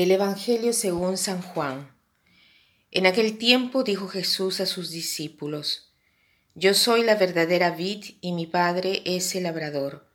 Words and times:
Del 0.00 0.12
Evangelio 0.12 0.72
según 0.72 1.18
San 1.18 1.42
Juan. 1.42 1.94
En 2.90 3.04
aquel 3.04 3.36
tiempo 3.36 3.84
dijo 3.84 4.08
Jesús 4.08 4.58
a 4.60 4.64
sus 4.64 4.88
discípulos, 4.88 5.92
Yo 6.54 6.72
soy 6.72 7.04
la 7.04 7.16
verdadera 7.16 7.70
vid 7.72 8.14
y 8.22 8.32
mi 8.32 8.46
Padre 8.46 9.02
es 9.04 9.34
el 9.34 9.42
labrador. 9.42 10.08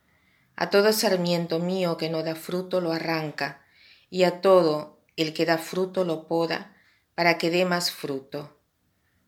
A 0.55 0.71
todo 0.71 0.91
sarmiento 0.91 1.59
mío 1.59 1.97
que 1.97 2.09
no 2.09 2.23
da 2.23 2.33
fruto 2.33 2.81
lo 2.81 2.93
arranca, 2.93 3.63
y 4.09 4.23
a 4.23 4.41
todo 4.41 5.03
el 5.17 5.33
que 5.33 5.45
da 5.45 5.59
fruto 5.59 6.03
lo 6.03 6.27
poda, 6.27 6.75
para 7.13 7.37
que 7.37 7.51
dé 7.51 7.63
más 7.63 7.91
fruto. 7.91 8.57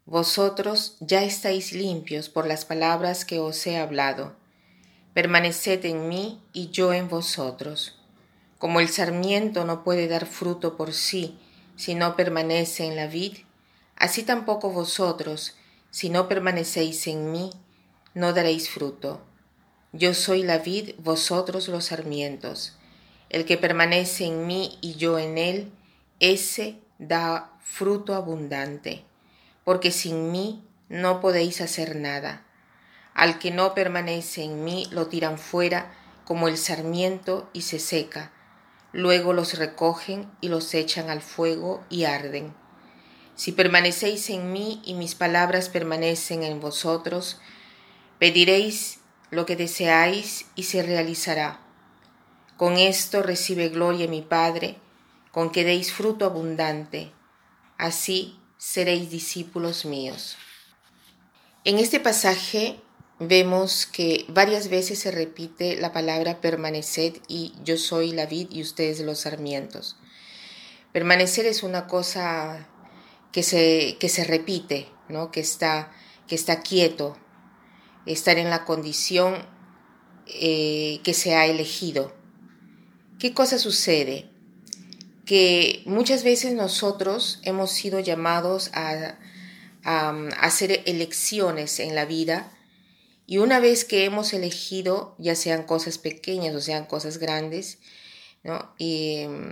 Vosotros 0.05 0.97
ya 1.01 1.23
estáis 1.23 1.71
limpios 1.71 2.29
por 2.29 2.47
las 2.47 2.65
palabras 2.65 3.25
que 3.25 3.37
os 3.37 3.67
he 3.67 3.77
hablado. 3.77 4.35
Permaneced 5.13 5.85
en 5.85 6.09
mí 6.09 6.41
y 6.51 6.71
yo 6.71 6.93
en 6.93 7.09
vosotros. 7.09 7.96
Como 8.57 8.79
el 8.79 8.89
sarmiento 8.89 9.65
no 9.65 9.83
puede 9.83 10.07
dar 10.07 10.25
fruto 10.25 10.77
por 10.77 10.93
sí 10.93 11.37
si 11.75 11.93
no 11.93 12.15
permanece 12.15 12.85
en 12.85 12.95
la 12.95 13.05
vid, 13.05 13.37
así 13.95 14.23
tampoco 14.23 14.71
vosotros, 14.71 15.55
si 15.91 16.09
no 16.09 16.27
permanecéis 16.27 17.05
en 17.05 17.31
mí, 17.31 17.51
no 18.15 18.33
daréis 18.33 18.69
fruto. 18.69 19.21
Yo 19.93 20.15
soy 20.15 20.41
la 20.41 20.57
vid, 20.57 20.95
vosotros 20.97 21.67
los 21.67 21.85
sarmientos. 21.85 22.75
El 23.29 23.45
que 23.45 23.57
permanece 23.57 24.25
en 24.25 24.47
mí 24.47 24.79
y 24.81 24.95
yo 24.95 25.19
en 25.19 25.37
él, 25.37 25.71
ese 26.19 26.79
da 26.97 27.51
fruto 27.61 28.15
abundante, 28.15 29.03
porque 29.63 29.91
sin 29.91 30.31
mí 30.31 30.63
no 30.89 31.21
podéis 31.21 31.61
hacer 31.61 31.95
nada. 31.95 32.43
Al 33.13 33.37
que 33.37 33.51
no 33.51 33.75
permanece 33.75 34.43
en 34.43 34.63
mí 34.63 34.87
lo 34.89 35.07
tiran 35.07 35.37
fuera 35.37 35.93
como 36.25 36.47
el 36.47 36.57
sarmiento 36.57 37.49
y 37.53 37.61
se 37.61 37.77
seca 37.77 38.31
luego 38.97 39.31
los 39.31 39.59
recogen 39.59 40.27
y 40.41 40.49
los 40.49 40.73
echan 40.73 41.11
al 41.11 41.21
fuego 41.21 41.85
y 41.87 42.05
arden. 42.05 42.55
Si 43.35 43.51
permanecéis 43.51 44.31
en 44.31 44.51
mí 44.51 44.81
y 44.83 44.95
mis 44.95 45.13
palabras 45.13 45.69
permanecen 45.69 46.41
en 46.41 46.59
vosotros, 46.59 47.39
pediréis 48.17 48.99
lo 49.29 49.45
que 49.45 49.55
deseáis 49.55 50.47
y 50.55 50.63
se 50.63 50.81
realizará. 50.81 51.59
Con 52.57 52.77
esto 52.77 53.21
recibe 53.21 53.69
gloria 53.69 54.07
mi 54.07 54.23
Padre, 54.23 54.77
con 55.31 55.51
que 55.51 55.63
deis 55.63 55.93
fruto 55.93 56.25
abundante. 56.25 57.11
Así 57.77 58.39
seréis 58.57 59.11
discípulos 59.11 59.85
míos. 59.85 60.37
En 61.65 61.77
este 61.77 61.99
pasaje 61.99 62.79
vemos 63.19 63.85
que 63.85 64.25
varias 64.27 64.69
veces 64.69 64.99
se 64.99 65.11
repite 65.11 65.75
la 65.75 65.91
palabra 65.91 66.39
permaneced 66.39 67.15
y 67.27 67.53
yo 67.63 67.77
soy 67.77 68.11
la 68.11 68.25
vid 68.25 68.49
y 68.51 68.61
ustedes 68.61 68.99
los 68.99 69.21
sarmientos. 69.21 69.97
Permanecer 70.91 71.45
es 71.45 71.63
una 71.63 71.87
cosa 71.87 72.67
que 73.31 73.43
se, 73.43 73.97
que 73.99 74.09
se 74.09 74.23
repite, 74.23 74.87
¿no? 75.09 75.31
que, 75.31 75.39
está, 75.39 75.91
que 76.27 76.35
está 76.35 76.61
quieto, 76.61 77.17
estar 78.05 78.37
en 78.37 78.49
la 78.49 78.65
condición 78.65 79.45
eh, 80.27 80.99
que 81.03 81.13
se 81.13 81.35
ha 81.35 81.45
elegido. 81.45 82.15
¿Qué 83.19 83.33
cosa 83.33 83.57
sucede? 83.57 84.29
Que 85.25 85.81
muchas 85.85 86.23
veces 86.23 86.53
nosotros 86.53 87.39
hemos 87.43 87.71
sido 87.71 87.99
llamados 87.99 88.69
a, 88.73 89.17
a 89.83 90.09
hacer 90.39 90.83
elecciones 90.85 91.79
en 91.79 91.95
la 91.95 92.05
vida, 92.05 92.51
y 93.29 93.39
una 93.39 93.59
vez 93.59 93.83
que 93.83 94.05
hemos 94.05 94.33
elegido, 94.33 95.13
ya 95.17 95.35
sean 95.35 95.63
cosas 95.63 95.97
pequeñas 95.97 96.55
o 96.55 96.61
sean 96.61 96.85
cosas 96.85 97.17
grandes, 97.17 97.77
¿no? 98.41 98.73
y 98.77 99.25
mm, 99.27 99.51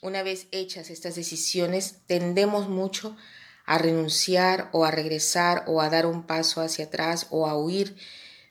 una 0.00 0.22
vez 0.22 0.46
hechas 0.50 0.88
estas 0.88 1.14
decisiones, 1.14 1.96
tendemos 2.06 2.70
mucho 2.70 3.14
a 3.66 3.76
renunciar 3.76 4.70
o 4.72 4.86
a 4.86 4.90
regresar 4.90 5.64
o 5.66 5.82
a 5.82 5.90
dar 5.90 6.06
un 6.06 6.26
paso 6.26 6.62
hacia 6.62 6.86
atrás 6.86 7.26
o 7.28 7.46
a 7.46 7.54
huir 7.54 7.96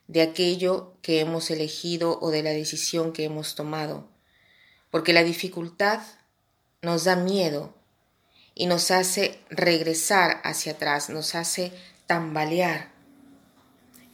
de 0.07 0.22
aquello 0.22 0.94
que 1.01 1.22
hemos 1.22 1.50
elegido 1.50 2.19
o 2.22 2.29
de 2.29 2.44
la 2.44 2.51
decisión 2.51 3.13
que 3.13 3.23
hemos 3.23 3.56
tomado. 3.56 4.07
Porque 4.91 5.12
la 5.12 5.23
dificultad 5.23 6.01
nos 6.84 7.06
da 7.06 7.16
miedo 7.16 7.73
y 8.53 8.68
nos 8.68 8.91
hace 8.91 9.39
regresar 9.50 10.39
hacia 10.44 10.73
atrás, 10.73 11.09
nos 11.09 11.34
hace 11.34 11.72
tambalear 12.06 12.98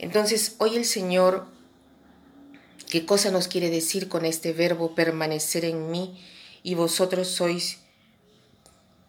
entonces, 0.06 0.54
hoy 0.60 0.76
el 0.76 0.86
Señor, 0.86 1.48
¿qué 2.92 3.08
cosa 3.08 3.32
nos 3.32 3.48
quiere 3.48 3.72
decir 3.72 4.08
con 4.08 4.24
este 4.24 4.54
verbo 4.54 4.94
permanecer 4.94 5.66
en 5.66 5.90
mí 5.90 6.24
y 6.62 6.76
vosotros 6.76 7.28
sois 7.28 7.80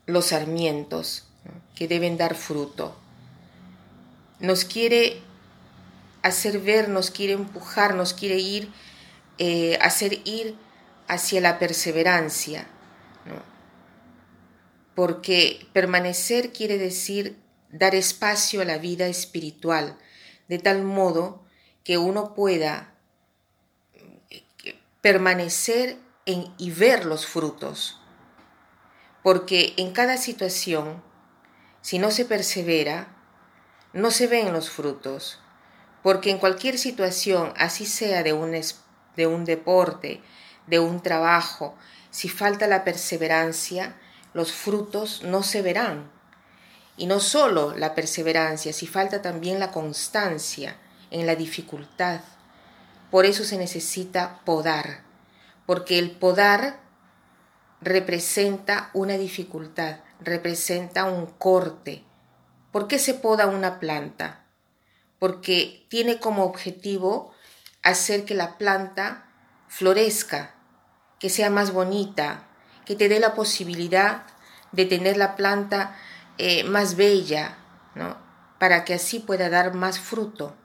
los 0.07 0.29
sarmientos 0.29 1.25
que 1.75 1.87
deben 1.87 2.17
dar 2.17 2.35
fruto? 2.35 2.97
Nos 4.41 4.65
quiere 4.65 5.21
hacer 6.23 6.61
ver, 6.61 6.89
nos 6.89 7.11
quiere 7.11 7.35
empujar, 7.35 7.95
nos 7.95 8.15
quiere 8.15 8.39
ir, 8.39 8.71
eh, 9.37 9.77
hacer 9.83 10.23
ir 10.25 10.57
hacia 11.09 11.43
la 11.43 11.59
perseverancia. 11.59 12.67
Porque 14.95 15.69
permanecer 15.75 16.55
quiere 16.55 16.79
decir 16.79 17.37
dar 17.71 17.95
espacio 17.95 18.63
a 18.63 18.65
la 18.65 18.79
vida 18.79 19.09
espiritual, 19.09 19.99
de 20.49 20.59
tal 20.59 20.83
modo 20.83 21.45
que 21.85 21.99
uno 21.99 22.35
pueda 22.35 22.93
permanecer 25.01 25.99
en, 26.25 26.53
y 26.59 26.71
ver 26.71 27.07
los 27.07 27.27
frutos. 27.27 28.01
Porque 29.23 29.75
en 29.77 29.93
cada 29.93 30.17
situación, 30.17 31.03
si 31.81 31.99
no 31.99 32.11
se 32.11 32.25
persevera, 32.25 33.17
no 33.93 34.11
se 34.11 34.27
ven 34.27 34.53
los 34.53 34.71
frutos. 34.71 35.41
Porque 36.03 36.31
en 36.31 36.39
cualquier 36.39 36.79
situación, 36.79 37.53
así 37.57 37.87
sea 37.87 38.23
de 38.23 38.33
un, 38.33 38.53
de 39.17 39.27
un 39.27 39.45
deporte, 39.45 40.23
de 40.67 40.79
un 40.79 41.01
trabajo, 41.01 41.77
si 42.11 42.29
falta 42.29 42.67
la 42.67 42.83
perseverancia, 42.83 43.97
los 44.33 44.53
frutos 44.53 45.23
no 45.23 45.43
se 45.43 45.63
verán. 45.63 46.11
Y 46.97 47.07
no 47.07 47.21
solo 47.21 47.77
la 47.77 47.95
perseverancia, 47.95 48.73
si 48.73 48.87
falta 48.87 49.21
también 49.23 49.61
la 49.61 49.71
constancia 49.71 50.77
en 51.11 51.27
la 51.27 51.37
dificultad. 51.37 52.21
Por 53.11 53.27
eso 53.27 53.45
se 53.45 53.59
necesita 53.59 54.41
podar, 54.45 55.03
porque 55.67 55.99
el 55.99 56.11
podar 56.13 56.81
representa 57.81 58.91
una 58.95 59.17
dificultad, 59.19 60.01
representa 60.21 61.05
un 61.05 61.27
corte. 61.27 62.05
¿Por 62.73 62.89
qué 62.89 62.99
se 62.99 63.15
poda 63.15 63.47
una 63.47 63.79
planta? 63.79 64.45
Porque 65.19 65.87
tiene 65.89 66.19
como 66.19 66.45
objetivo 66.45 67.33
hacer 67.83 68.25
que 68.25 68.35
la 68.35 68.59
planta 68.59 69.31
florezca, 69.69 70.55
que 71.19 71.31
sea 71.31 71.51
más 71.51 71.73
bonita, 71.73 72.49
que 72.85 72.97
te 72.97 73.09
dé 73.09 73.21
la 73.21 73.35
posibilidad 73.35 74.25
de 74.73 74.85
tener 74.85 75.17
la 75.17 75.37
planta 75.37 75.97
eh, 76.39 76.65
más 76.65 76.97
bella, 76.97 77.59
¿no? 77.95 78.17
Para 78.59 78.85
que 78.85 78.95
así 78.95 79.21
pueda 79.21 79.49
dar 79.49 79.75
más 79.75 79.99
fruto. 79.99 80.57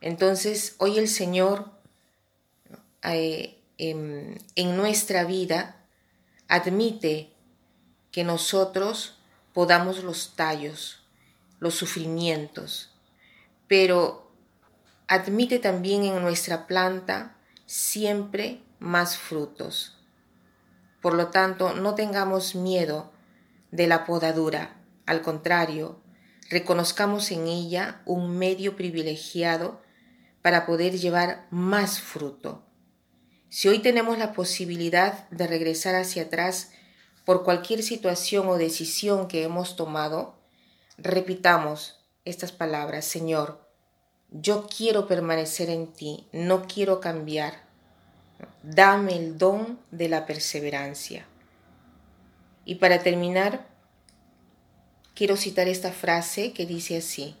Entonces, 0.00 0.76
hoy 0.78 0.98
el 0.98 1.08
Señor 1.08 1.70
eh, 3.02 3.62
en, 3.78 4.38
en 4.54 4.76
nuestra 4.76 5.24
vida 5.24 5.84
admite 6.48 7.32
que 8.10 8.24
nosotros 8.24 9.18
podamos 9.52 10.02
los 10.04 10.34
tallos, 10.36 11.02
los 11.60 11.74
sufrimientos, 11.74 12.94
pero 13.66 14.30
admite 15.08 15.58
también 15.58 16.04
en 16.04 16.22
nuestra 16.22 16.66
planta 16.66 17.36
siempre 17.66 18.62
más 18.78 19.16
frutos. 19.16 19.98
Por 21.00 21.14
lo 21.14 21.28
tanto, 21.28 21.74
no 21.74 21.94
tengamos 21.94 22.54
miedo 22.54 23.12
de 23.70 23.86
la 23.86 24.04
podadura. 24.04 24.76
Al 25.06 25.22
contrario, 25.22 26.00
reconozcamos 26.50 27.30
en 27.30 27.46
ella 27.46 28.02
un 28.04 28.36
medio 28.38 28.76
privilegiado 28.76 29.82
para 30.42 30.66
poder 30.66 30.98
llevar 30.98 31.46
más 31.50 32.00
fruto. 32.00 32.64
Si 33.50 33.68
hoy 33.68 33.78
tenemos 33.78 34.18
la 34.18 34.32
posibilidad 34.32 35.28
de 35.30 35.46
regresar 35.46 35.94
hacia 35.94 36.24
atrás 36.24 36.72
por 37.24 37.44
cualquier 37.44 37.82
situación 37.82 38.48
o 38.48 38.56
decisión 38.56 39.28
que 39.28 39.42
hemos 39.42 39.76
tomado, 39.76 40.38
repitamos 40.96 42.04
estas 42.24 42.52
palabras, 42.52 43.04
Señor, 43.04 43.66
yo 44.30 44.66
quiero 44.66 45.06
permanecer 45.06 45.70
en 45.70 45.92
ti, 45.92 46.28
no 46.32 46.66
quiero 46.66 47.00
cambiar. 47.00 47.66
Dame 48.62 49.16
el 49.16 49.38
don 49.38 49.80
de 49.90 50.08
la 50.08 50.26
perseverancia. 50.26 51.26
Y 52.68 52.74
para 52.74 52.98
terminar, 52.98 53.66
quiero 55.14 55.38
citar 55.38 55.68
esta 55.68 55.90
frase 55.90 56.52
que 56.52 56.66
dice 56.66 56.98
así, 56.98 57.34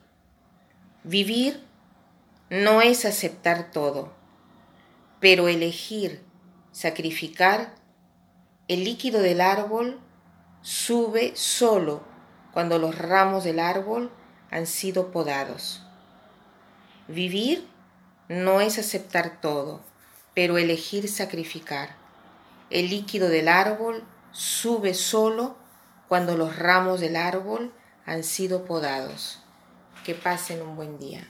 vivir 1.04 1.62
no 2.48 2.80
es 2.80 3.04
aceptar 3.04 3.70
todo, 3.70 4.14
pero 5.20 5.48
elegir, 5.48 6.22
sacrificar, 6.72 7.74
El 8.68 8.84
líquido 8.84 9.20
del 9.20 9.42
árbol 9.42 10.00
sube 10.62 11.36
solo 11.36 12.02
cuando 12.54 12.78
los 12.78 12.96
ramos 12.96 13.44
del 13.44 13.58
árbol 13.58 14.10
han 14.50 14.66
sido 14.66 15.10
podados. 15.10 15.82
Vivir 17.06 17.68
no 18.30 18.62
es 18.62 18.78
aceptar 18.78 19.42
todo, 19.42 19.82
pero 20.32 20.56
elegir 20.56 21.06
sacrificar. 21.06 21.96
El 22.70 22.88
líquido 22.88 23.28
del 23.28 23.48
árbol 23.48 24.04
sube 24.32 24.94
solo 24.94 25.56
cuando 26.08 26.36
los 26.36 26.56
ramos 26.56 27.00
del 27.00 27.16
árbol 27.16 27.72
han 28.06 28.24
sido 28.24 28.64
podados. 28.64 29.40
Que 30.04 30.14
pasen 30.14 30.62
un 30.62 30.76
buen 30.76 30.98
día. 30.98 31.28